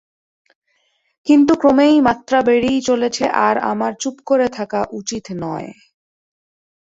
কিন্তু, 1.27 1.53
ক্রমেই 1.55 1.95
মাত্রা 2.01 2.39
বেড়েই 2.41 2.79
চলেছে, 2.81 3.25
আর 3.47 3.55
আমার 3.71 3.91
চুপ 3.99 4.15
করে 4.25 4.47
থাকা 4.49 4.79
উচিত 4.91 5.25
নয়। 5.43 5.69